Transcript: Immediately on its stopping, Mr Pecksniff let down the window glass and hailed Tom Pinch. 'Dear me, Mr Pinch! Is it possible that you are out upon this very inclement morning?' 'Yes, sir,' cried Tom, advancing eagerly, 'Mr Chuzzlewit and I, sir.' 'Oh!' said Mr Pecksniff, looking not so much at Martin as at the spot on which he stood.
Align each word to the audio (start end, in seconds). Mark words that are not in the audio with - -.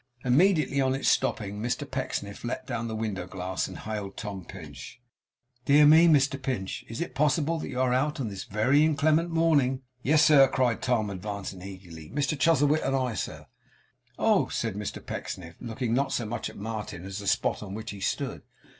Immediately 0.25 0.81
on 0.81 0.95
its 0.95 1.07
stopping, 1.07 1.61
Mr 1.61 1.87
Pecksniff 1.87 2.43
let 2.43 2.65
down 2.65 2.87
the 2.87 2.95
window 2.95 3.27
glass 3.27 3.67
and 3.67 3.77
hailed 3.77 4.17
Tom 4.17 4.43
Pinch. 4.43 4.99
'Dear 5.65 5.85
me, 5.85 6.07
Mr 6.07 6.41
Pinch! 6.41 6.83
Is 6.87 7.01
it 7.01 7.13
possible 7.13 7.59
that 7.59 7.69
you 7.69 7.79
are 7.79 7.93
out 7.93 8.17
upon 8.17 8.29
this 8.29 8.45
very 8.45 8.83
inclement 8.83 9.29
morning?' 9.29 9.83
'Yes, 10.01 10.25
sir,' 10.25 10.47
cried 10.47 10.81
Tom, 10.81 11.11
advancing 11.11 11.61
eagerly, 11.61 12.09
'Mr 12.09 12.35
Chuzzlewit 12.35 12.81
and 12.83 12.95
I, 12.95 13.13
sir.' 13.13 13.45
'Oh!' 14.17 14.47
said 14.47 14.73
Mr 14.73 15.05
Pecksniff, 15.05 15.55
looking 15.61 15.93
not 15.93 16.11
so 16.11 16.25
much 16.25 16.49
at 16.49 16.57
Martin 16.57 17.05
as 17.05 17.17
at 17.17 17.25
the 17.25 17.27
spot 17.27 17.61
on 17.61 17.75
which 17.75 17.91
he 17.91 17.99
stood. 17.99 18.41